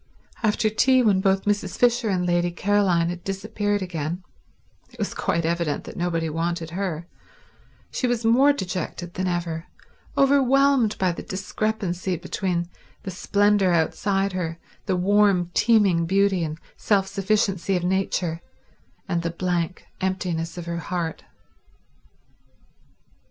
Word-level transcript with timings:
After 0.41 0.67
tea, 0.71 1.03
when 1.03 1.21
both 1.21 1.45
Mrs. 1.45 1.77
Fisher 1.77 2.09
and 2.09 2.25
Lady 2.25 2.49
Caroline 2.49 3.09
had 3.09 3.23
disappeared 3.23 3.83
again—it 3.83 4.97
was 4.97 5.13
quite 5.13 5.45
evident 5.45 5.83
that 5.83 5.95
nobody 5.95 6.27
wanted 6.27 6.71
her—she 6.71 8.07
was 8.07 8.25
more 8.25 8.51
dejected 8.51 9.13
than 9.13 9.27
ever, 9.27 9.67
overwhelmed 10.17 10.97
by 10.97 11.11
the 11.11 11.21
discrepancy 11.21 12.15
between 12.17 12.67
the 13.03 13.11
splendour 13.11 13.73
outside 13.73 14.33
her, 14.33 14.57
the 14.87 14.95
warm, 14.95 15.51
teeming 15.53 16.07
beauty 16.07 16.43
and 16.43 16.57
self 16.75 17.05
sufficiency 17.05 17.75
of 17.77 17.83
nature, 17.83 18.41
and 19.07 19.21
the 19.21 19.29
blank 19.29 19.85
emptiness 20.01 20.57
of 20.57 20.65
her 20.65 20.77
heart. 20.79 21.25